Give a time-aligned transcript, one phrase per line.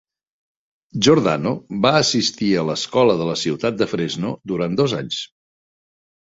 [1.07, 1.51] Giordano
[1.83, 5.25] va assistir a l"escola de la ciutat de Fresno durant dos anys.